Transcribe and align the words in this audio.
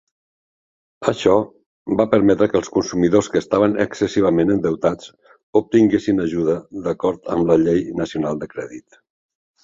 Això 1.09 1.33
va 1.99 2.05
permetre 2.13 2.47
que 2.53 2.57
els 2.59 2.71
consumidors 2.77 3.27
que 3.33 3.41
estaven 3.41 3.75
excessivament 3.85 4.53
endeutats 4.53 5.11
obtinguessin 5.61 6.23
ajuda 6.23 6.55
d'acord 6.87 7.29
amb 7.35 7.51
la 7.51 7.59
Llei 7.65 7.85
nacional 8.01 8.41
de 8.45 8.49
crèdit. 8.55 8.99